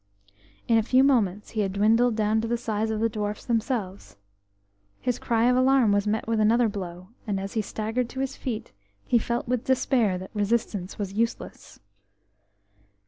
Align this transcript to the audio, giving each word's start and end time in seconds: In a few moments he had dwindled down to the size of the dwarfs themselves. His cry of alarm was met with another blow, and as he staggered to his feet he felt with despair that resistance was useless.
In 0.67 0.79
a 0.79 0.81
few 0.81 1.03
moments 1.03 1.51
he 1.51 1.59
had 1.61 1.73
dwindled 1.73 2.15
down 2.15 2.41
to 2.41 2.47
the 2.47 2.57
size 2.57 2.89
of 2.89 3.01
the 3.01 3.07
dwarfs 3.07 3.45
themselves. 3.45 4.17
His 4.99 5.19
cry 5.19 5.43
of 5.47 5.55
alarm 5.55 5.91
was 5.91 6.07
met 6.07 6.27
with 6.27 6.39
another 6.39 6.67
blow, 6.67 7.09
and 7.27 7.39
as 7.39 7.53
he 7.53 7.61
staggered 7.61 8.09
to 8.09 8.19
his 8.19 8.35
feet 8.35 8.71
he 9.05 9.19
felt 9.19 9.47
with 9.47 9.65
despair 9.65 10.17
that 10.17 10.31
resistance 10.33 10.97
was 10.97 11.13
useless. 11.13 11.79